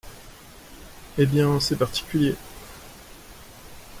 [1.19, 2.35] Eh bien, c’est particulier…